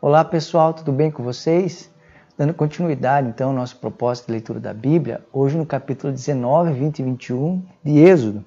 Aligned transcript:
Olá 0.00 0.24
pessoal, 0.24 0.72
tudo 0.72 0.92
bem 0.92 1.10
com 1.10 1.24
vocês? 1.24 1.90
Dando 2.38 2.54
continuidade 2.54 3.26
então 3.26 3.48
ao 3.48 3.54
nosso 3.54 3.76
propósito 3.78 4.26
de 4.26 4.32
leitura 4.32 4.60
da 4.60 4.72
Bíblia, 4.72 5.20
hoje 5.32 5.58
no 5.58 5.66
capítulo 5.66 6.12
19, 6.12 6.72
20 6.72 6.98
e 7.00 7.02
21 7.02 7.62
de 7.82 7.98
Êxodo. 7.98 8.44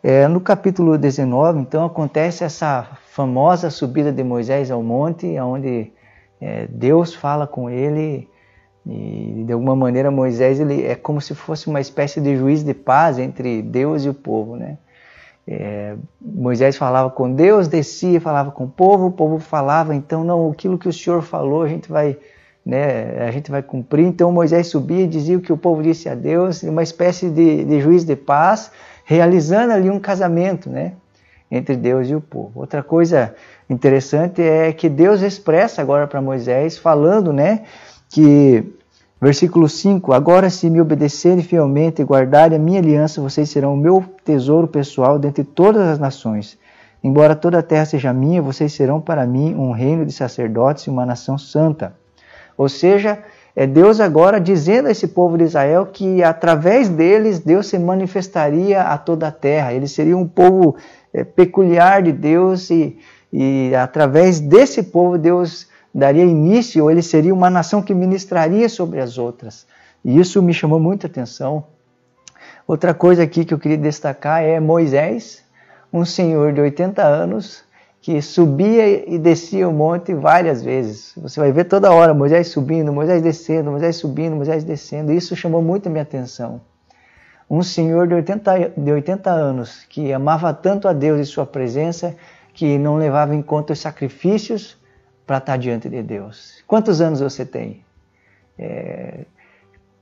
É, 0.00 0.28
no 0.28 0.40
capítulo 0.40 0.96
19, 0.96 1.58
então, 1.58 1.84
acontece 1.84 2.44
essa 2.44 2.84
famosa 3.08 3.68
subida 3.68 4.12
de 4.12 4.22
Moisés 4.22 4.70
ao 4.70 4.80
monte, 4.80 5.26
onde 5.40 5.92
é, 6.40 6.68
Deus 6.68 7.12
fala 7.12 7.48
com 7.48 7.68
ele 7.68 8.30
e 8.86 9.42
de 9.44 9.52
alguma 9.52 9.74
maneira 9.74 10.08
Moisés 10.12 10.60
ele 10.60 10.86
é 10.86 10.94
como 10.94 11.20
se 11.20 11.34
fosse 11.34 11.66
uma 11.66 11.80
espécie 11.80 12.20
de 12.20 12.36
juiz 12.36 12.62
de 12.62 12.72
paz 12.72 13.18
entre 13.18 13.60
Deus 13.60 14.04
e 14.04 14.08
o 14.08 14.14
povo, 14.14 14.54
né? 14.54 14.78
É, 15.48 15.94
Moisés 16.20 16.76
falava 16.76 17.08
com 17.10 17.32
Deus, 17.32 17.68
descia, 17.68 18.20
falava 18.20 18.50
com 18.50 18.64
o 18.64 18.68
povo, 18.68 19.06
o 19.06 19.12
povo 19.12 19.38
falava, 19.38 19.94
então 19.94 20.24
não, 20.24 20.50
aquilo 20.50 20.76
que 20.76 20.88
o 20.88 20.92
Senhor 20.92 21.22
falou 21.22 21.62
a 21.62 21.68
gente 21.68 21.88
vai, 21.88 22.18
né, 22.64 23.24
a 23.26 23.30
gente 23.30 23.50
vai 23.50 23.62
cumprir. 23.62 24.04
Então 24.06 24.32
Moisés 24.32 24.66
subia 24.66 25.04
e 25.04 25.06
dizia 25.06 25.36
o 25.36 25.40
que 25.40 25.52
o 25.52 25.56
povo 25.56 25.82
disse 25.82 26.08
a 26.08 26.16
Deus, 26.16 26.64
uma 26.64 26.82
espécie 26.82 27.30
de, 27.30 27.64
de 27.64 27.80
juiz 27.80 28.04
de 28.04 28.16
paz, 28.16 28.72
realizando 29.04 29.72
ali 29.72 29.88
um 29.88 30.00
casamento, 30.00 30.68
né, 30.68 30.94
entre 31.48 31.76
Deus 31.76 32.08
e 32.08 32.14
o 32.16 32.20
povo. 32.20 32.58
Outra 32.58 32.82
coisa 32.82 33.32
interessante 33.70 34.42
é 34.42 34.72
que 34.72 34.88
Deus 34.88 35.22
expressa 35.22 35.80
agora 35.80 36.08
para 36.08 36.20
Moisés, 36.20 36.76
falando, 36.76 37.32
né, 37.32 37.62
que 38.08 38.75
Versículo 39.20 39.68
5: 39.68 40.12
Agora, 40.12 40.50
se 40.50 40.68
me 40.68 40.80
obedecerem 40.80 41.42
fielmente 41.42 42.02
e 42.02 42.04
guardarem 42.04 42.58
a 42.58 42.60
minha 42.60 42.80
aliança, 42.80 43.20
vocês 43.20 43.48
serão 43.48 43.72
o 43.72 43.76
meu 43.76 44.04
tesouro 44.24 44.68
pessoal 44.68 45.18
dentre 45.18 45.42
todas 45.42 45.82
as 45.88 45.98
nações. 45.98 46.58
Embora 47.02 47.34
toda 47.34 47.60
a 47.60 47.62
terra 47.62 47.84
seja 47.84 48.12
minha, 48.12 48.42
vocês 48.42 48.72
serão 48.72 49.00
para 49.00 49.26
mim 49.26 49.54
um 49.54 49.70
reino 49.70 50.04
de 50.04 50.12
sacerdotes 50.12 50.84
e 50.84 50.90
uma 50.90 51.06
nação 51.06 51.38
santa. 51.38 51.94
Ou 52.58 52.68
seja, 52.68 53.18
é 53.54 53.66
Deus 53.66 54.00
agora 54.00 54.38
dizendo 54.38 54.88
a 54.88 54.90
esse 54.90 55.08
povo 55.08 55.38
de 55.38 55.44
Israel 55.44 55.86
que 55.86 56.22
através 56.22 56.88
deles 56.88 57.38
Deus 57.38 57.68
se 57.68 57.78
manifestaria 57.78 58.82
a 58.82 58.98
toda 58.98 59.28
a 59.28 59.32
terra. 59.32 59.72
Eles 59.72 59.92
seriam 59.92 60.20
um 60.20 60.28
povo 60.28 60.76
é, 61.12 61.24
peculiar 61.24 62.02
de 62.02 62.12
Deus 62.12 62.68
e, 62.68 62.98
e 63.32 63.74
através 63.74 64.40
desse 64.40 64.82
povo 64.82 65.16
Deus 65.16 65.68
daria 65.96 66.24
início, 66.24 66.84
ou 66.84 66.90
ele 66.90 67.00
seria 67.00 67.32
uma 67.32 67.48
nação 67.48 67.80
que 67.82 67.94
ministraria 67.94 68.68
sobre 68.68 69.00
as 69.00 69.16
outras. 69.16 69.66
E 70.04 70.20
isso 70.20 70.42
me 70.42 70.52
chamou 70.52 70.78
muita 70.78 71.06
atenção. 71.06 71.64
Outra 72.68 72.92
coisa 72.92 73.22
aqui 73.22 73.46
que 73.46 73.54
eu 73.54 73.58
queria 73.58 73.78
destacar 73.78 74.42
é 74.42 74.60
Moisés, 74.60 75.42
um 75.90 76.04
senhor 76.04 76.52
de 76.52 76.60
80 76.60 77.02
anos, 77.02 77.64
que 78.02 78.20
subia 78.20 79.10
e 79.10 79.18
descia 79.18 79.66
o 79.66 79.72
monte 79.72 80.12
várias 80.12 80.62
vezes. 80.62 81.14
Você 81.16 81.40
vai 81.40 81.50
ver 81.50 81.64
toda 81.64 81.90
hora 81.90 82.12
Moisés 82.12 82.48
subindo, 82.48 82.92
Moisés 82.92 83.22
descendo, 83.22 83.70
Moisés 83.70 83.96
subindo, 83.96 84.36
Moisés 84.36 84.64
descendo. 84.64 85.12
Isso 85.12 85.34
chamou 85.34 85.62
muito 85.62 85.88
a 85.88 85.90
minha 85.90 86.02
atenção. 86.02 86.60
Um 87.48 87.62
senhor 87.62 88.06
de 88.06 88.14
80, 88.14 88.72
de 88.76 88.92
80 88.92 89.30
anos 89.30 89.86
que 89.88 90.12
amava 90.12 90.52
tanto 90.52 90.88
a 90.88 90.92
Deus 90.92 91.20
e 91.20 91.24
sua 91.24 91.46
presença 91.46 92.14
que 92.52 92.76
não 92.76 92.96
levava 92.96 93.34
em 93.34 93.40
conta 93.40 93.72
os 93.72 93.78
sacrifícios 93.78 94.76
para 95.26 95.38
estar 95.38 95.56
diante 95.56 95.88
de 95.88 96.02
Deus. 96.02 96.62
Quantos 96.66 97.00
anos 97.00 97.20
você 97.20 97.44
tem? 97.44 97.84
É, 98.58 99.24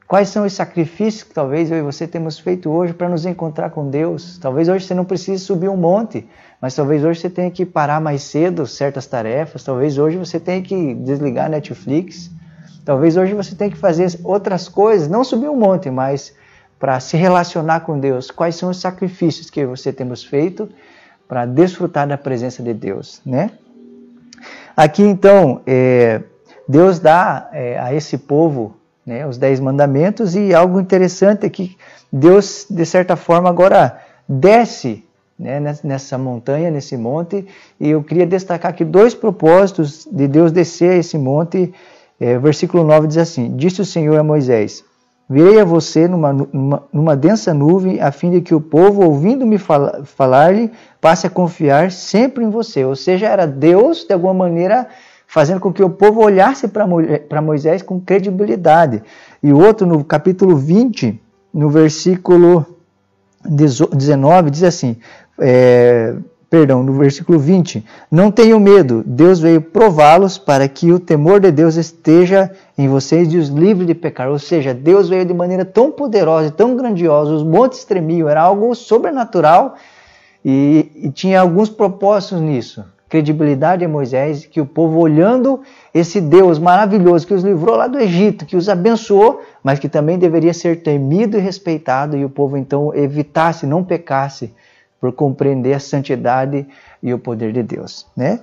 quais 0.06 0.28
são 0.28 0.44
os 0.44 0.52
sacrifícios 0.52 1.22
que 1.22 1.32
talvez 1.32 1.70
eu 1.70 1.78
e 1.78 1.82
você 1.82 2.06
temos 2.06 2.38
feito 2.38 2.70
hoje 2.70 2.92
para 2.92 3.08
nos 3.08 3.24
encontrar 3.24 3.70
com 3.70 3.88
Deus? 3.88 4.38
Talvez 4.38 4.68
hoje 4.68 4.86
você 4.86 4.94
não 4.94 5.04
precise 5.04 5.42
subir 5.42 5.70
um 5.70 5.76
monte, 5.76 6.28
mas 6.60 6.74
talvez 6.74 7.02
hoje 7.02 7.20
você 7.20 7.30
tenha 7.30 7.50
que 7.50 7.64
parar 7.64 8.00
mais 8.00 8.22
cedo 8.22 8.66
certas 8.66 9.06
tarefas, 9.06 9.64
talvez 9.64 9.96
hoje 9.96 10.18
você 10.18 10.38
tenha 10.38 10.60
que 10.62 10.94
desligar 10.94 11.48
Netflix, 11.48 12.30
talvez 12.84 13.16
hoje 13.16 13.32
você 13.32 13.54
tenha 13.54 13.70
que 13.70 13.78
fazer 13.78 14.20
outras 14.22 14.68
coisas, 14.68 15.08
não 15.08 15.24
subir 15.24 15.48
um 15.48 15.56
monte, 15.56 15.90
mas 15.90 16.34
para 16.78 17.00
se 17.00 17.16
relacionar 17.16 17.80
com 17.80 17.98
Deus. 17.98 18.30
Quais 18.30 18.56
são 18.56 18.68
os 18.68 18.78
sacrifícios 18.78 19.48
que 19.48 19.64
você 19.64 19.90
temos 19.90 20.22
feito 20.22 20.68
para 21.26 21.46
desfrutar 21.46 22.06
da 22.06 22.18
presença 22.18 22.62
de 22.62 22.74
Deus, 22.74 23.22
né? 23.24 23.52
Aqui 24.76 25.02
então, 25.02 25.60
é, 25.66 26.22
Deus 26.68 26.98
dá 26.98 27.48
é, 27.52 27.78
a 27.78 27.94
esse 27.94 28.18
povo 28.18 28.76
né, 29.06 29.26
os 29.26 29.36
dez 29.36 29.60
mandamentos 29.60 30.34
e 30.34 30.54
algo 30.54 30.80
interessante 30.80 31.44
é 31.44 31.50
que 31.50 31.76
Deus, 32.12 32.66
de 32.70 32.86
certa 32.86 33.16
forma, 33.16 33.48
agora 33.48 34.00
desce 34.28 35.04
né, 35.38 35.60
nessa 35.82 36.16
montanha, 36.16 36.70
nesse 36.70 36.96
monte, 36.96 37.46
e 37.78 37.90
eu 37.90 38.02
queria 38.02 38.26
destacar 38.26 38.70
aqui 38.70 38.84
dois 38.84 39.14
propósitos 39.14 40.06
de 40.10 40.26
Deus 40.28 40.52
descer 40.52 40.92
a 40.92 40.96
esse 40.96 41.18
monte. 41.18 41.72
É, 42.20 42.38
versículo 42.38 42.84
9 42.84 43.08
diz 43.08 43.18
assim: 43.18 43.56
Disse 43.56 43.80
o 43.80 43.84
Senhor 43.84 44.18
a 44.18 44.22
Moisés: 44.22 44.84
Virei 45.28 45.58
a 45.58 45.64
você 45.64 46.06
numa, 46.06 46.32
numa, 46.32 46.82
numa, 46.92 47.16
densa 47.16 47.54
nuvem, 47.54 48.00
a 48.00 48.12
fim 48.12 48.30
de 48.30 48.42
que 48.42 48.54
o 48.54 48.60
povo, 48.60 49.02
ouvindo-me 49.04 49.56
falar-lhe, 49.58 50.70
passe 51.00 51.26
a 51.26 51.30
confiar 51.30 51.90
sempre 51.90 52.44
em 52.44 52.50
você. 52.50 52.84
Ou 52.84 52.94
seja, 52.94 53.28
era 53.28 53.46
Deus, 53.46 54.04
de 54.04 54.12
alguma 54.12 54.34
maneira, 54.34 54.86
fazendo 55.26 55.60
com 55.60 55.72
que 55.72 55.82
o 55.82 55.88
povo 55.88 56.22
olhasse 56.22 56.68
para 56.68 57.40
Moisés 57.42 57.80
com 57.80 57.98
credibilidade. 57.98 59.02
E 59.42 59.50
outro, 59.50 59.86
no 59.86 60.04
capítulo 60.04 60.56
20, 60.56 61.18
no 61.54 61.70
versículo 61.70 62.66
19, 63.44 64.50
diz 64.50 64.62
assim: 64.62 64.98
é, 65.38 66.14
perdão, 66.54 66.84
no 66.84 66.92
versículo 66.92 67.36
20, 67.36 67.84
não 68.08 68.30
tenham 68.30 68.60
medo, 68.60 69.02
Deus 69.04 69.40
veio 69.40 69.60
prová-los 69.60 70.38
para 70.38 70.68
que 70.68 70.92
o 70.92 71.00
temor 71.00 71.40
de 71.40 71.50
Deus 71.50 71.74
esteja 71.74 72.48
em 72.78 72.86
vocês 72.86 73.32
e 73.32 73.36
os 73.36 73.48
livre 73.48 73.84
de 73.84 73.92
pecar. 73.92 74.30
Ou 74.30 74.38
seja, 74.38 74.72
Deus 74.72 75.08
veio 75.08 75.24
de 75.24 75.34
maneira 75.34 75.64
tão 75.64 75.90
poderosa 75.90 76.46
e 76.46 76.52
tão 76.52 76.76
grandiosa, 76.76 77.32
os 77.32 77.42
montes 77.42 77.82
tremiam, 77.82 78.28
era 78.28 78.40
algo 78.40 78.72
sobrenatural 78.72 79.74
e, 80.44 80.92
e 80.94 81.10
tinha 81.10 81.40
alguns 81.40 81.68
propósitos 81.68 82.40
nisso. 82.40 82.84
Credibilidade 83.08 83.84
a 83.84 83.88
Moisés, 83.88 84.46
que 84.46 84.60
o 84.60 84.66
povo 84.66 85.00
olhando 85.00 85.60
esse 85.92 86.20
Deus 86.20 86.60
maravilhoso 86.60 87.26
que 87.26 87.34
os 87.34 87.42
livrou 87.42 87.74
lá 87.74 87.88
do 87.88 87.98
Egito, 87.98 88.46
que 88.46 88.56
os 88.56 88.68
abençoou, 88.68 89.42
mas 89.60 89.80
que 89.80 89.88
também 89.88 90.20
deveria 90.20 90.54
ser 90.54 90.84
temido 90.84 91.36
e 91.36 91.40
respeitado, 91.40 92.16
e 92.16 92.24
o 92.24 92.30
povo 92.30 92.56
então 92.56 92.94
evitasse, 92.94 93.66
não 93.66 93.82
pecasse 93.82 94.54
por 95.04 95.12
compreender 95.12 95.74
a 95.74 95.78
santidade 95.78 96.66
e 97.02 97.12
o 97.12 97.18
poder 97.18 97.52
de 97.52 97.62
Deus, 97.62 98.06
né? 98.16 98.40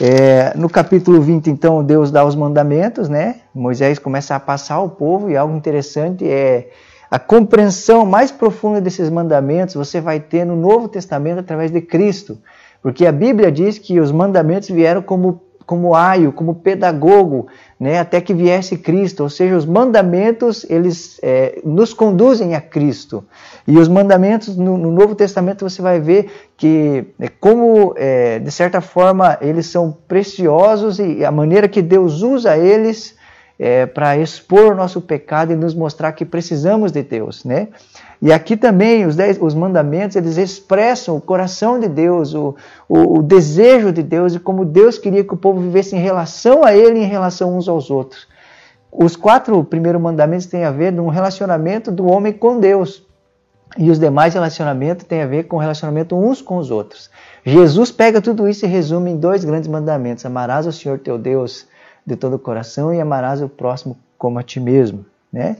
É, 0.00 0.56
no 0.56 0.70
capítulo 0.70 1.20
20, 1.20 1.50
então, 1.50 1.82
Deus 1.82 2.12
dá 2.12 2.24
os 2.24 2.36
mandamentos, 2.36 3.08
né? 3.08 3.40
Moisés 3.52 3.98
começa 3.98 4.36
a 4.36 4.38
passar 4.38 4.76
ao 4.76 4.88
povo 4.88 5.28
e 5.28 5.36
algo 5.36 5.56
interessante 5.56 6.24
é 6.24 6.70
a 7.10 7.18
compreensão 7.18 8.06
mais 8.06 8.30
profunda 8.30 8.80
desses 8.80 9.10
mandamentos 9.10 9.74
você 9.74 10.00
vai 10.00 10.20
ter 10.20 10.44
no 10.44 10.54
Novo 10.54 10.86
Testamento 10.86 11.40
através 11.40 11.72
de 11.72 11.80
Cristo, 11.80 12.38
porque 12.80 13.04
a 13.04 13.10
Bíblia 13.10 13.50
diz 13.50 13.76
que 13.76 13.98
os 13.98 14.12
mandamentos 14.12 14.68
vieram 14.68 15.02
como 15.02 15.42
como 15.66 15.96
aio, 15.96 16.32
como 16.32 16.54
pedagogo, 16.54 17.48
né, 17.78 17.98
até 17.98 18.20
que 18.20 18.32
viesse 18.32 18.78
Cristo. 18.78 19.24
Ou 19.24 19.28
seja, 19.28 19.56
os 19.56 19.66
mandamentos 19.66 20.64
eles 20.70 21.18
é, 21.22 21.60
nos 21.64 21.92
conduzem 21.92 22.54
a 22.54 22.60
Cristo. 22.60 23.24
E 23.66 23.76
os 23.76 23.88
mandamentos 23.88 24.56
no, 24.56 24.78
no 24.78 24.92
Novo 24.92 25.14
Testamento 25.16 25.68
você 25.68 25.82
vai 25.82 26.00
ver 26.00 26.30
que 26.56 27.04
é, 27.18 27.28
como 27.28 27.94
é, 27.96 28.38
de 28.38 28.50
certa 28.52 28.80
forma 28.80 29.36
eles 29.40 29.66
são 29.66 29.94
preciosos 30.06 31.00
e 31.00 31.24
a 31.24 31.32
maneira 31.32 31.66
que 31.66 31.82
Deus 31.82 32.22
usa 32.22 32.56
eles 32.56 33.16
é, 33.58 33.86
para 33.86 34.16
expor 34.18 34.72
o 34.72 34.76
nosso 34.76 35.00
pecado 35.00 35.52
e 35.52 35.56
nos 35.56 35.74
mostrar 35.74 36.12
que 36.12 36.24
precisamos 36.24 36.92
de 36.92 37.02
Deus, 37.02 37.44
né? 37.44 37.68
E 38.20 38.32
aqui 38.32 38.56
também 38.56 39.06
os, 39.06 39.16
dez, 39.16 39.38
os 39.40 39.54
mandamentos 39.54 40.16
eles 40.16 40.36
expressam 40.36 41.16
o 41.16 41.20
coração 41.20 41.78
de 41.78 41.88
Deus, 41.88 42.34
o, 42.34 42.54
o, 42.88 43.18
o, 43.18 43.22
desejo 43.22 43.92
de 43.92 44.02
Deus 44.02 44.34
e 44.34 44.40
como 44.40 44.64
Deus 44.64 44.98
queria 44.98 45.22
que 45.22 45.34
o 45.34 45.36
povo 45.36 45.60
vivesse 45.60 45.94
em 45.94 45.98
relação 45.98 46.64
a 46.64 46.74
Ele, 46.74 47.00
em 47.00 47.06
relação 47.06 47.56
uns 47.56 47.68
aos 47.68 47.90
outros. 47.90 48.26
Os 48.90 49.16
quatro 49.16 49.62
primeiros 49.64 50.00
mandamentos 50.00 50.46
têm 50.46 50.64
a 50.64 50.70
ver 50.70 50.94
com 50.94 51.02
um 51.02 51.10
relacionamento 51.10 51.92
do 51.92 52.06
homem 52.06 52.32
com 52.32 52.58
Deus. 52.58 53.04
E 53.76 53.90
os 53.90 53.98
demais 53.98 54.32
relacionamentos 54.32 55.04
têm 55.04 55.22
a 55.22 55.26
ver 55.26 55.44
com 55.44 55.56
o 55.56 55.58
relacionamento 55.58 56.16
uns 56.16 56.40
com 56.40 56.56
os 56.56 56.70
outros. 56.70 57.10
Jesus 57.44 57.90
pega 57.90 58.22
tudo 58.22 58.48
isso 58.48 58.64
e 58.64 58.68
resume 58.68 59.10
em 59.10 59.16
dois 59.18 59.44
grandes 59.44 59.68
mandamentos: 59.68 60.24
amarás 60.24 60.66
o 60.66 60.72
Senhor 60.72 60.98
teu 60.98 61.18
Deus 61.18 61.66
de 62.06 62.16
todo 62.16 62.36
o 62.36 62.38
coração 62.38 62.94
e 62.94 63.00
amarás 63.00 63.42
o 63.42 63.48
próximo 63.48 63.96
como 64.16 64.38
a 64.38 64.42
ti 64.42 64.60
mesmo. 64.60 65.04
Né? 65.32 65.56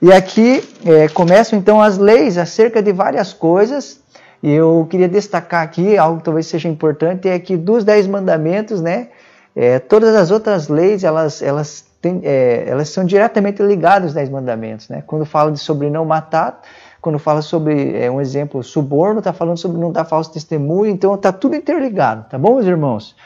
E 0.00 0.12
aqui 0.12 0.62
é, 0.84 1.08
começam 1.08 1.58
então 1.58 1.80
as 1.80 1.96
leis 1.98 2.36
acerca 2.36 2.82
de 2.82 2.92
várias 2.92 3.32
coisas. 3.32 4.00
E 4.42 4.52
eu 4.52 4.86
queria 4.90 5.08
destacar 5.08 5.62
aqui 5.62 5.96
algo 5.96 6.18
que 6.18 6.24
talvez 6.24 6.46
seja 6.46 6.68
importante 6.68 7.28
é 7.28 7.38
que 7.38 7.56
dos 7.56 7.82
dez 7.82 8.06
mandamentos, 8.06 8.82
né, 8.82 9.08
é, 9.56 9.78
todas 9.78 10.14
as 10.14 10.30
outras 10.30 10.68
leis 10.68 11.02
elas 11.02 11.40
elas 11.40 11.86
têm, 12.00 12.20
é, 12.22 12.64
elas 12.68 12.90
são 12.90 13.04
diretamente 13.04 13.62
ligadas 13.62 14.08
aos 14.08 14.14
dez 14.14 14.28
mandamentos, 14.28 14.88
né? 14.88 15.02
Quando 15.06 15.24
fala 15.24 15.50
de 15.50 15.58
sobre 15.58 15.88
não 15.88 16.04
matar, 16.04 16.60
quando 17.00 17.18
fala 17.18 17.40
sobre 17.40 17.96
é, 17.96 18.10
um 18.10 18.20
exemplo 18.20 18.62
suborno, 18.62 19.20
está 19.20 19.32
falando 19.32 19.56
sobre 19.56 19.78
não 19.78 19.90
dar 19.90 20.04
falso 20.04 20.30
testemunho, 20.30 20.90
então 20.90 21.14
está 21.14 21.32
tudo 21.32 21.56
interligado, 21.56 22.26
tá 22.28 22.38
bom, 22.38 22.54
meus 22.54 22.66
irmãos? 22.66 23.16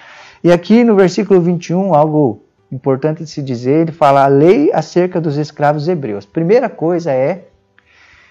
E 0.43 0.52
aqui 0.52 0.84
no 0.84 0.94
versículo 0.94 1.40
21, 1.40 1.94
algo 1.94 2.43
importante 2.72 3.25
de 3.25 3.31
se 3.31 3.43
dizer, 3.43 3.82
ele 3.82 3.93
fala 3.93 4.25
a 4.25 4.28
lei 4.28 4.72
acerca 4.72 5.20
dos 5.20 5.37
escravos 5.37 5.88
hebreus. 5.88 6.25
Primeira 6.25 6.69
coisa 6.69 7.12
é, 7.12 7.46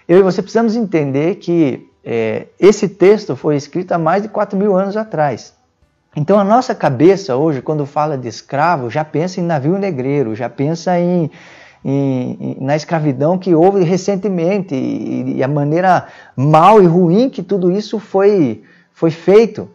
eu 0.08 0.20
e 0.20 0.24
você 0.24 0.42
precisamos 0.42 0.76
entender 0.76 1.36
que 1.36 1.88
é, 2.04 2.48
esse 2.60 2.88
texto 2.88 3.36
foi 3.36 3.56
escrito 3.56 3.92
há 3.92 3.98
mais 3.98 4.24
de 4.24 4.30
4 4.30 4.58
mil 4.58 4.76
anos 4.76 4.98
atrás. 4.98 5.54
Então 6.16 6.40
a 6.40 6.44
nossa 6.44 6.74
cabeça 6.74 7.36
hoje, 7.36 7.62
quando 7.62 7.86
fala 7.86 8.18
de 8.18 8.28
escravo, 8.28 8.90
já 8.90 9.06
pensa 9.06 9.40
em 9.40 9.44
navio 9.44 9.78
negreiro, 9.78 10.34
já 10.34 10.50
pensa 10.50 11.00
em, 11.00 11.30
em, 11.86 12.58
na 12.60 12.76
escravidão 12.76 13.38
que 13.38 13.54
houve 13.54 13.84
recentemente 13.84 14.74
e, 14.74 15.38
e, 15.38 15.44
a 15.44 15.48
maneira 15.48 16.08
mal 16.36 16.82
e 16.82 16.86
ruim 16.86 17.30
que 17.30 17.44
tudo 17.44 17.72
isso 17.72 18.00
foi, 18.00 18.64
foi 18.92 19.12
feito. 19.12 19.70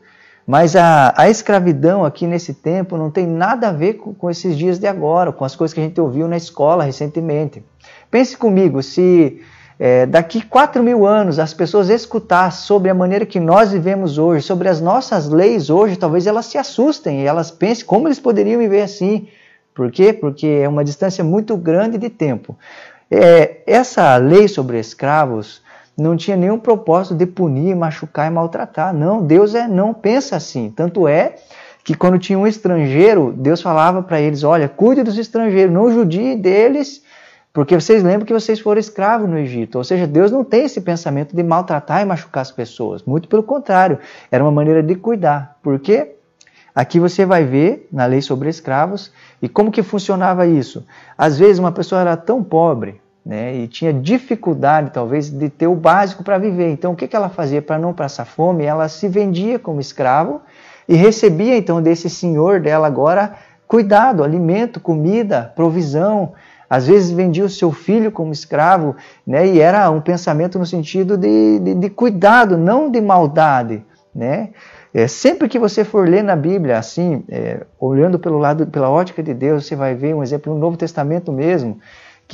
Mas 0.46 0.76
a, 0.76 1.14
a 1.16 1.30
escravidão 1.30 2.04
aqui 2.04 2.26
nesse 2.26 2.52
tempo 2.52 2.98
não 2.98 3.10
tem 3.10 3.26
nada 3.26 3.68
a 3.68 3.72
ver 3.72 3.94
com, 3.94 4.12
com 4.12 4.30
esses 4.30 4.56
dias 4.56 4.78
de 4.78 4.86
agora, 4.86 5.32
com 5.32 5.44
as 5.44 5.56
coisas 5.56 5.72
que 5.72 5.80
a 5.80 5.82
gente 5.82 6.00
ouviu 6.00 6.28
na 6.28 6.36
escola 6.36 6.84
recentemente. 6.84 7.64
Pense 8.10 8.36
comigo, 8.36 8.82
se 8.82 9.40
é, 9.78 10.04
daqui 10.04 10.42
4 10.42 10.82
mil 10.82 11.06
anos 11.06 11.38
as 11.38 11.54
pessoas 11.54 11.88
escutar 11.88 12.52
sobre 12.52 12.90
a 12.90 12.94
maneira 12.94 13.24
que 13.24 13.40
nós 13.40 13.72
vivemos 13.72 14.18
hoje, 14.18 14.44
sobre 14.44 14.68
as 14.68 14.80
nossas 14.80 15.28
leis 15.28 15.70
hoje, 15.70 15.96
talvez 15.96 16.26
elas 16.26 16.46
se 16.46 16.58
assustem 16.58 17.22
e 17.22 17.26
elas 17.26 17.50
pensem 17.50 17.86
como 17.86 18.06
eles 18.06 18.20
poderiam 18.20 18.60
viver 18.60 18.82
assim. 18.82 19.26
Por 19.74 19.90
quê? 19.90 20.12
Porque 20.12 20.46
é 20.62 20.68
uma 20.68 20.84
distância 20.84 21.24
muito 21.24 21.56
grande 21.56 21.98
de 21.98 22.08
tempo. 22.08 22.56
É, 23.10 23.62
essa 23.66 24.16
lei 24.16 24.46
sobre 24.46 24.78
escravos 24.78 25.62
não 25.96 26.16
tinha 26.16 26.36
nenhum 26.36 26.58
propósito 26.58 27.14
de 27.14 27.26
punir, 27.26 27.74
machucar 27.74 28.26
e 28.26 28.30
maltratar. 28.30 28.92
Não, 28.92 29.22
Deus 29.22 29.54
é, 29.54 29.68
não 29.68 29.94
pensa 29.94 30.36
assim. 30.36 30.72
Tanto 30.74 31.06
é 31.06 31.36
que 31.82 31.94
quando 31.94 32.18
tinha 32.18 32.38
um 32.38 32.46
estrangeiro, 32.46 33.32
Deus 33.36 33.60
falava 33.62 34.02
para 34.02 34.20
eles: 34.20 34.42
olha, 34.42 34.68
cuide 34.68 35.02
dos 35.02 35.18
estrangeiros, 35.18 35.72
não 35.72 35.92
judie 35.92 36.36
deles 36.36 37.02
porque 37.54 37.80
vocês 37.80 38.02
lembram 38.02 38.26
que 38.26 38.32
vocês 38.32 38.58
foram 38.58 38.80
escravos 38.80 39.30
no 39.30 39.38
Egito. 39.38 39.78
Ou 39.78 39.84
seja, 39.84 40.08
Deus 40.08 40.32
não 40.32 40.42
tem 40.42 40.64
esse 40.64 40.80
pensamento 40.80 41.36
de 41.36 41.42
maltratar 41.44 42.02
e 42.02 42.04
machucar 42.04 42.42
as 42.42 42.50
pessoas. 42.50 43.04
Muito 43.04 43.28
pelo 43.28 43.44
contrário, 43.44 44.00
era 44.28 44.42
uma 44.42 44.50
maneira 44.50 44.82
de 44.82 44.96
cuidar. 44.96 45.56
Por 45.62 45.78
quê? 45.78 46.16
Aqui 46.74 46.98
você 46.98 47.24
vai 47.24 47.44
ver 47.44 47.88
na 47.92 48.06
lei 48.06 48.20
sobre 48.20 48.48
escravos 48.48 49.12
e 49.40 49.48
como 49.48 49.70
que 49.70 49.84
funcionava 49.84 50.44
isso. 50.48 50.84
Às 51.16 51.38
vezes 51.38 51.60
uma 51.60 51.70
pessoa 51.70 52.00
era 52.00 52.16
tão 52.16 52.42
pobre 52.42 53.00
né, 53.24 53.54
e 53.54 53.66
tinha 53.66 53.92
dificuldade 53.92 54.90
talvez 54.90 55.30
de 55.30 55.48
ter 55.48 55.66
o 55.66 55.74
básico 55.74 56.22
para 56.22 56.36
viver. 56.36 56.70
Então 56.70 56.92
o 56.92 56.96
que, 56.96 57.08
que 57.08 57.16
ela 57.16 57.28
fazia 57.28 57.62
para 57.62 57.78
não 57.78 57.94
passar 57.94 58.24
fome? 58.24 58.64
Ela 58.64 58.88
se 58.88 59.08
vendia 59.08 59.58
como 59.58 59.80
escravo 59.80 60.42
e 60.88 60.94
recebia 60.94 61.56
então 61.56 61.80
desse 61.80 62.10
senhor 62.10 62.60
dela 62.60 62.86
agora 62.86 63.34
cuidado, 63.66 64.22
alimento, 64.22 64.78
comida, 64.78 65.52
provisão. 65.56 66.32
Às 66.68 66.86
vezes 66.86 67.10
vendia 67.10 67.44
o 67.44 67.48
seu 67.48 67.72
filho 67.72 68.10
como 68.10 68.32
escravo, 68.32 68.96
né? 69.26 69.46
e 69.46 69.60
era 69.60 69.90
um 69.90 70.00
pensamento 70.00 70.58
no 70.58 70.66
sentido 70.66 71.16
de, 71.16 71.58
de, 71.60 71.74
de 71.74 71.90
cuidado, 71.90 72.56
não 72.58 72.90
de 72.90 73.00
maldade. 73.00 73.84
Né? 74.14 74.50
É, 74.92 75.08
sempre 75.08 75.48
que 75.48 75.58
você 75.58 75.84
for 75.84 76.08
ler 76.08 76.22
na 76.22 76.36
Bíblia, 76.36 76.78
assim, 76.78 77.24
é, 77.28 77.64
olhando 77.80 78.18
pelo 78.18 78.38
lado, 78.38 78.66
pela 78.66 78.88
ótica 78.88 79.22
de 79.22 79.34
Deus, 79.34 79.66
você 79.66 79.74
vai 79.74 79.94
ver 79.94 80.14
um 80.14 80.22
exemplo 80.22 80.54
no 80.54 80.60
Novo 80.60 80.76
Testamento 80.76 81.32
mesmo, 81.32 81.80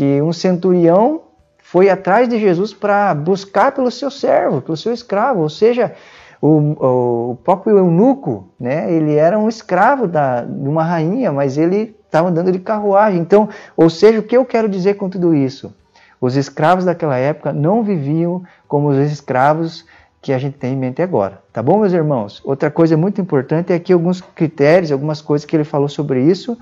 que 0.01 0.23
um 0.23 0.33
centurião 0.33 1.21
foi 1.59 1.91
atrás 1.91 2.27
de 2.27 2.41
Jesus 2.41 2.73
para 2.73 3.15
buscar 3.15 3.71
pelo 3.73 3.91
seu 3.91 4.11
servo, 4.11 4.63
pelo 4.63 4.75
seu 4.75 4.95
escravo, 4.95 5.43
ou 5.43 5.51
seja, 5.51 5.93
o, 6.41 7.33
o 7.33 7.37
próprio 7.45 7.77
eunuco, 7.77 8.49
né, 8.59 8.91
ele 8.91 9.15
era 9.15 9.39
um 9.39 9.47
escravo 9.47 10.09
da, 10.09 10.41
de 10.41 10.67
uma 10.67 10.83
rainha, 10.83 11.31
mas 11.31 11.59
ele 11.59 11.95
estava 12.07 12.31
andando 12.31 12.51
de 12.51 12.59
carruagem. 12.59 13.21
Então, 13.21 13.51
ou 13.77 13.91
seja, 13.91 14.21
o 14.21 14.23
que 14.23 14.35
eu 14.35 14.43
quero 14.47 14.71
dizer 14.71 14.95
com 14.95 15.11
tudo 15.11 15.35
isso? 15.35 15.71
Os 16.19 16.35
escravos 16.35 16.87
daquela 16.87 17.19
época 17.19 17.53
não 17.53 17.83
viviam 17.83 18.43
como 18.67 18.89
os 18.89 19.13
escravos 19.13 19.85
que 20.23 20.33
a 20.33 20.39
gente 20.39 20.57
tem 20.57 20.73
em 20.73 20.79
mente 20.79 21.03
agora. 21.03 21.43
Tá 21.53 21.63
bom, 21.63 21.79
meus 21.79 21.93
irmãos? 21.93 22.41
Outra 22.43 22.71
coisa 22.71 22.97
muito 22.97 23.21
importante 23.21 23.71
é 23.71 23.77
aqui 23.77 23.93
alguns 23.93 24.23
critérios, 24.23 24.91
algumas 24.91 25.21
coisas 25.21 25.45
que 25.45 25.55
ele 25.55 25.65
falou 25.65 25.91
sobre 25.91 26.23
isso. 26.23 26.57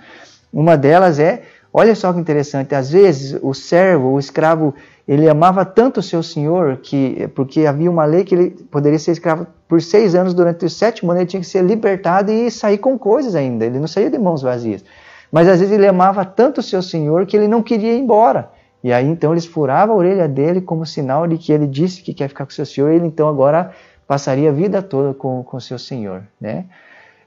Uma 0.52 0.76
delas 0.76 1.20
é, 1.20 1.42
olha 1.72 1.94
só 1.94 2.12
que 2.12 2.18
interessante, 2.18 2.74
às 2.74 2.90
vezes 2.90 3.38
o 3.42 3.54
servo, 3.54 4.10
o 4.10 4.18
escravo, 4.18 4.74
ele 5.06 5.28
amava 5.28 5.64
tanto 5.64 6.00
o 6.00 6.02
seu 6.02 6.22
senhor 6.22 6.78
que, 6.78 7.28
porque 7.34 7.66
havia 7.66 7.90
uma 7.90 8.04
lei 8.04 8.24
que 8.24 8.34
ele 8.34 8.50
poderia 8.50 8.98
ser 8.98 9.12
escravo 9.12 9.46
por 9.66 9.82
seis 9.82 10.14
anos, 10.14 10.34
durante 10.34 10.64
os 10.64 10.72
sete 10.72 11.04
anos 11.04 11.16
ele 11.16 11.26
tinha 11.26 11.40
que 11.40 11.46
ser 11.46 11.62
libertado 11.62 12.30
e 12.30 12.50
sair 12.50 12.78
com 12.78 12.98
coisas 12.98 13.34
ainda. 13.34 13.64
Ele 13.64 13.78
não 13.78 13.86
saía 13.86 14.10
de 14.10 14.18
mãos 14.18 14.42
vazias. 14.42 14.84
Mas 15.30 15.46
às 15.46 15.60
vezes 15.60 15.74
ele 15.74 15.86
amava 15.86 16.24
tanto 16.24 16.58
o 16.58 16.62
seu 16.62 16.82
senhor 16.82 17.26
que 17.26 17.36
ele 17.36 17.46
não 17.46 17.62
queria 17.62 17.94
ir 17.94 17.98
embora. 17.98 18.50
E 18.82 18.92
aí 18.92 19.06
então 19.06 19.32
eles 19.32 19.44
furavam 19.44 19.94
a 19.94 19.98
orelha 19.98 20.28
dele 20.28 20.60
como 20.60 20.86
sinal 20.86 21.26
de 21.26 21.36
que 21.36 21.52
ele 21.52 21.66
disse 21.66 22.02
que 22.02 22.14
quer 22.14 22.28
ficar 22.28 22.46
com 22.46 22.50
o 22.50 22.54
seu 22.54 22.64
senhor, 22.64 22.92
e 22.92 22.96
ele 22.96 23.06
então 23.06 23.28
agora 23.28 23.72
passaria 24.06 24.48
a 24.48 24.52
vida 24.52 24.80
toda 24.80 25.12
com 25.12 25.44
o 25.52 25.60
seu 25.60 25.78
senhor. 25.78 26.22
Né? 26.40 26.64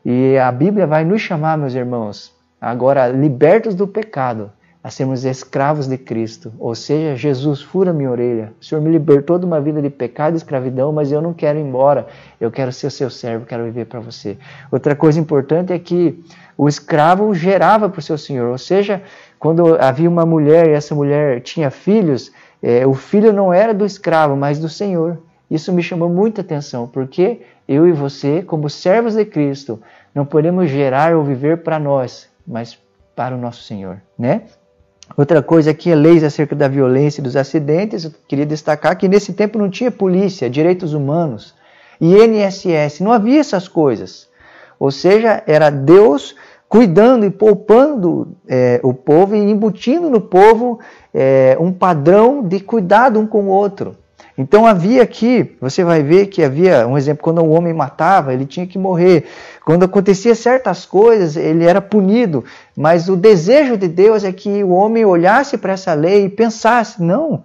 E 0.04 0.38
a 0.38 0.52
Bíblia 0.52 0.88
vai 0.88 1.06
nos 1.06 1.22
chamar, 1.22 1.58
meus 1.58 1.76
irmãos, 1.76 2.34
agora 2.62 3.08
libertos 3.08 3.74
do 3.74 3.88
pecado, 3.88 4.52
a 4.84 4.90
sermos 4.90 5.26
escravos 5.26 5.88
de 5.88 5.98
Cristo. 5.98 6.52
Ou 6.60 6.74
seja, 6.74 7.16
Jesus 7.16 7.62
fura 7.62 7.94
minha 7.94 8.10
orelha. 8.10 8.54
O 8.60 8.66
Senhor 8.66 8.82
me 8.82 8.90
libertou 8.90 9.38
de 9.38 9.46
uma 9.46 9.60
vida 9.62 9.82
de 9.82 9.90
pecado 9.90 10.34
e 10.34 10.38
escravidão, 10.38 10.92
mas 10.92 11.12
eu 11.12 11.22
não 11.22 11.34
quero 11.34 11.60
ir 11.60 11.62
embora. 11.62 12.08
Eu 12.40 12.50
quero 12.50 12.72
ser 12.72 12.90
seu 12.90 13.10
servo, 13.10 13.46
quero 13.46 13.64
viver 13.64 13.86
para 13.86 14.00
você. 14.00 14.38
Outra 14.72 14.96
coisa 14.96 15.20
importante 15.20 15.72
é 15.74 15.78
que 15.78 16.24
o 16.58 16.68
escravo 16.68 17.34
gerava 17.34 17.90
para 17.90 18.00
o 18.00 18.04
seu 18.04 18.18
senhor. 18.18 18.50
Ou 18.50 18.58
seja, 18.58 19.02
quando 19.38 19.76
havia 19.80 20.10
uma 20.10 20.26
mulher 20.26 20.68
e 20.68 20.72
essa 20.72 20.96
mulher 20.96 21.42
tinha 21.42 21.70
filhos, 21.70 22.32
é, 22.62 22.86
o 22.86 22.94
filho 22.94 23.34
não 23.34 23.54
era 23.54 23.74
do 23.74 23.86
escravo, 23.86 24.36
mas 24.36 24.60
do 24.60 24.70
senhor. 24.70 25.18
Isso 25.50 25.74
me 25.74 25.84
chamou 25.84 26.10
muita 26.10 26.42
atenção, 26.42 26.88
porque 26.88 27.42
eu 27.68 27.88
e 27.88 27.92
você, 27.92 28.42
como 28.42 28.70
servos 28.70 29.16
de 29.16 29.26
Cristo, 29.26 29.82
não 30.14 30.26
podemos 30.26 30.70
gerar 30.70 31.16
ou 31.16 31.24
viver 31.24 31.58
para 31.58 31.78
nós, 31.78 32.31
mas 32.48 32.78
para 33.16 33.36
o 33.36 33.38
nosso 33.38 33.64
Senhor, 33.64 34.02
né? 34.18 34.44
Outra 35.18 35.42
coisa 35.44 35.72
aqui 35.72 35.92
é 35.92 35.96
leis 35.96 36.24
acerca 36.24 36.56
da 36.56 36.68
violência 36.68 37.20
e 37.20 37.24
dos 37.24 37.36
acidentes. 37.36 38.06
Eu 38.06 38.12
queria 38.28 38.46
destacar 38.46 38.98
que 38.98 39.10
nesse 39.10 39.34
tempo 39.34 39.60
não 39.60 39.70
tinha 39.70 39.92
polícia, 39.92 40.50
direitos 40.50 40.94
humanos 40.94 41.54
INSS, 42.02 43.00
não 43.00 43.12
havia 43.12 43.40
essas 43.40 43.68
coisas. 43.68 44.28
Ou 44.80 44.90
seja, 44.90 45.44
era 45.46 45.70
Deus 45.70 46.36
cuidando 46.68 47.26
e 47.26 47.30
poupando 47.30 48.36
é, 48.48 48.80
o 48.82 48.94
povo 48.94 49.36
e 49.36 49.40
embutindo 49.40 50.10
no 50.10 50.20
povo 50.20 50.80
é, 51.14 51.56
um 51.60 51.72
padrão 51.72 52.42
de 52.42 52.60
cuidado 52.60 53.20
um 53.20 53.28
com 53.28 53.44
o 53.44 53.50
outro. 53.50 53.96
Então 54.38 54.66
havia 54.66 55.04
aqui, 55.04 55.56
você 55.60 55.84
vai 55.84 56.02
ver 56.02 56.28
que 56.28 56.44
havia 56.44 56.88
um 56.88 56.98
exemplo, 56.98 57.24
quando 57.24 57.42
um 57.42 57.52
homem 57.52 57.74
matava, 57.74 58.34
ele 58.34 58.46
tinha 58.46 58.66
que 58.66 58.78
morrer. 58.78 59.26
Quando 59.66 59.84
acontecia 59.84 60.34
certas 60.34 60.86
coisas, 60.86 61.36
ele 61.36 61.66
era 61.66 61.82
punido. 61.82 62.44
Mas 62.76 63.10
o 63.10 63.16
desejo 63.16 63.78
de 63.78 63.88
Deus 63.88 64.24
é 64.24 64.32
que 64.32 64.64
o 64.64 64.70
homem 64.70 65.06
olhasse 65.06 65.58
para 65.58 65.74
essa 65.74 65.94
lei 65.94 66.26
e 66.26 66.30
pensasse: 66.30 67.02
não, 67.02 67.44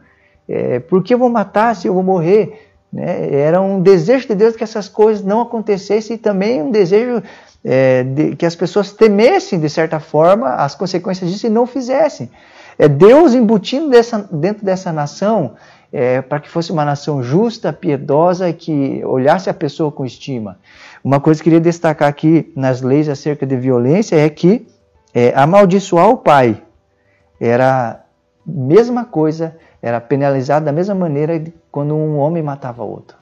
é, 0.49 0.79
por 0.79 1.03
que 1.03 1.15
eu 1.15 1.19
vou 1.19 1.29
matar 1.29 1.75
se 1.75 1.89
eu 1.89 1.95
vou 1.95 2.03
morrer? 2.03 2.71
Né? 2.93 3.35
Era 3.35 3.61
um 3.61 3.81
desejo 3.81 4.29
de 4.29 4.35
Deus 4.35 4.57
que 4.57 4.65
essas 4.65 4.89
coisas 4.89 5.25
não 5.25 5.41
acontecessem 5.41 6.17
e 6.17 6.19
também 6.19 6.63
um 6.63 6.71
desejo 6.71 7.23
é, 7.65 8.05
de, 8.05 8.37
que 8.37 8.47
as 8.47 8.55
pessoas 8.55 8.93
temessem, 8.93 9.59
de 9.59 9.69
certa 9.69 9.99
forma, 9.99 10.55
as 10.55 10.75
consequências 10.75 11.31
disso 11.31 11.47
e 11.47 11.51
não 11.51 11.67
fizessem. 11.67 12.31
É 12.79 12.89
Deus 12.89 13.35
embutindo 13.35 13.89
dessa, 13.89 14.29
dentro 14.31 14.65
dessa 14.65 14.93
nação 14.93 15.55
é, 15.99 16.21
para 16.21 16.41
que 16.41 16.51
fosse 16.51 16.71
uma 16.71 16.85
nação 16.85 17.23
justa, 17.23 17.73
piedosa, 17.73 18.53
que 18.53 19.03
olhasse 19.03 19.49
a 19.49 19.55
pessoa 19.55 19.91
com 19.91 20.05
estima. 20.05 20.59
Uma 21.03 21.21
coisa 21.21 21.43
que 21.43 21.49
eu 21.49 21.53
queria 21.53 21.61
destacar 21.61 22.07
aqui 22.07 22.53
nas 22.55 22.83
leis 22.83 23.09
acerca 23.09 23.47
de 23.47 23.57
violência 23.57 24.15
é 24.15 24.29
que 24.29 24.69
é, 25.15 25.33
amaldiçoar 25.35 26.11
o 26.11 26.19
pai 26.19 26.63
era 27.41 27.93
a 27.93 28.01
mesma 28.47 29.07
coisa, 29.07 29.57
era 29.81 29.99
penalizado 29.99 30.67
da 30.67 30.73
mesma 30.73 30.95
maneira 30.95 31.43
quando 31.73 31.95
um 31.95 32.19
homem 32.19 32.43
matava 32.43 32.85
outro. 32.85 33.17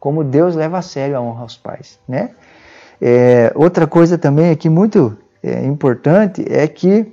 Como 0.00 0.24
Deus 0.24 0.56
leva 0.56 0.78
a 0.78 0.82
sério 0.82 1.16
a 1.16 1.20
honra 1.20 1.42
aos 1.42 1.56
pais, 1.56 2.00
né? 2.08 2.30
É, 3.00 3.52
outra 3.54 3.86
coisa 3.86 4.18
também 4.18 4.50
aqui 4.50 4.68
muito 4.68 5.16
é, 5.44 5.64
importante 5.64 6.44
é 6.50 6.66
que 6.66 7.06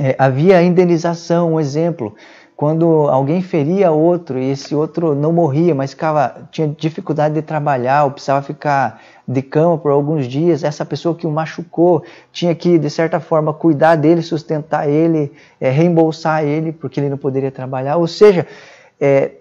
é, 0.00 0.16
havia 0.18 0.62
indenização, 0.62 1.52
um 1.52 1.60
exemplo, 1.60 2.14
quando 2.58 3.06
alguém 3.08 3.40
feria 3.40 3.92
outro 3.92 4.36
e 4.36 4.50
esse 4.50 4.74
outro 4.74 5.14
não 5.14 5.32
morria, 5.32 5.76
mas 5.76 5.92
ficava, 5.92 6.48
tinha 6.50 6.66
dificuldade 6.66 7.36
de 7.36 7.40
trabalhar 7.40 8.02
ou 8.02 8.10
precisava 8.10 8.42
ficar 8.42 9.00
de 9.28 9.42
cama 9.42 9.78
por 9.78 9.92
alguns 9.92 10.26
dias, 10.26 10.64
essa 10.64 10.84
pessoa 10.84 11.14
que 11.14 11.24
o 11.24 11.30
machucou 11.30 12.02
tinha 12.32 12.52
que, 12.56 12.76
de 12.76 12.90
certa 12.90 13.20
forma, 13.20 13.54
cuidar 13.54 13.94
dele, 13.94 14.22
sustentar 14.22 14.88
ele, 14.88 15.30
é, 15.60 15.70
reembolsar 15.70 16.42
ele, 16.42 16.72
porque 16.72 16.98
ele 16.98 17.08
não 17.08 17.16
poderia 17.16 17.52
trabalhar. 17.52 17.94
Ou 17.94 18.08
seja, 18.08 18.44
é, 19.00 19.34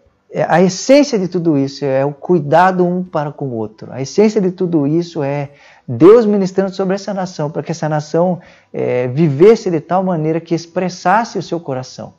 a 0.47 0.61
essência 0.61 1.17
de 1.17 1.27
tudo 1.27 1.57
isso 1.57 1.85
é 1.85 2.05
o 2.05 2.13
cuidado 2.13 2.85
um 2.85 3.03
para 3.03 3.31
com 3.31 3.45
o 3.45 3.55
outro. 3.55 3.91
A 3.91 3.99
essência 3.99 4.39
de 4.39 4.51
tudo 4.51 4.85
isso 4.85 5.23
é 5.23 5.49
Deus 5.87 6.23
ministrando 6.23 6.71
sobre 6.71 6.93
essa 6.93 7.15
nação, 7.15 7.49
para 7.49 7.63
que 7.63 7.71
essa 7.71 7.89
nação 7.89 8.39
é, 8.71 9.07
vivesse 9.07 9.71
de 9.71 9.79
tal 9.79 10.03
maneira 10.03 10.39
que 10.39 10.53
expressasse 10.53 11.39
o 11.39 11.41
seu 11.41 11.59
coração. 11.59 12.13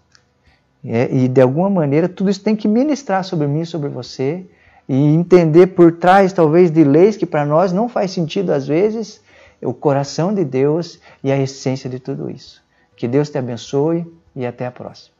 É, 0.85 1.12
e 1.12 1.28
de 1.28 1.40
alguma 1.40 1.68
maneira 1.68 2.08
tudo 2.08 2.30
isso 2.30 2.42
tem 2.42 2.54
que 2.54 2.68
ministrar 2.68 3.25
sobre 3.25 3.47
mim, 3.47 3.64
sobre 3.64 3.88
você, 3.88 4.47
e 4.88 4.94
entender 4.94 5.68
por 5.68 5.92
trás 5.92 6.32
talvez 6.32 6.70
de 6.70 6.85
leis 6.85 7.16
que 7.16 7.26
para 7.26 7.44
nós 7.44 7.73
não 7.73 7.88
faz 7.88 8.11
sentido 8.11 8.52
às 8.52 8.66
vezes, 8.66 9.20
o 9.62 9.75
coração 9.75 10.32
de 10.32 10.44
Deus 10.44 11.00
e 11.23 11.32
a 11.32 11.38
essência 11.38 11.90
de 11.90 11.99
tudo 11.99 12.30
isso. 12.30 12.62
Que 12.97 13.08
Deus 13.08 13.28
te 13.28 13.38
abençoe 13.38 14.06
e 14.35 14.47
até 14.47 14.66
a 14.66 14.70
próxima. 14.70 15.18